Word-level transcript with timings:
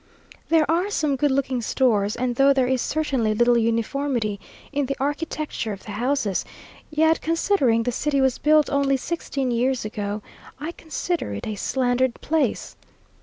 There 0.49 0.65
are 0.67 0.89
some 0.89 1.15
good 1.15 1.29
looking 1.29 1.61
stores; 1.61 2.15
and 2.15 2.35
though 2.35 2.53
there 2.53 2.65
is 2.65 2.81
certainly 2.81 3.35
little 3.35 3.55
uniformity 3.55 4.39
in 4.71 4.87
the 4.87 4.97
architecture 4.99 5.73
of 5.73 5.83
the 5.83 5.91
houses, 5.91 6.43
yet 6.89 7.21
considering 7.21 7.83
the 7.83 7.91
city 7.91 8.19
was 8.19 8.39
built 8.39 8.67
only 8.71 8.97
sixteen 8.97 9.51
years 9.51 9.85
ago, 9.85 10.23
I 10.59 10.71
consider 10.71 11.33
it 11.35 11.45
a 11.45 11.53
slandered 11.53 12.15
place. 12.19 12.75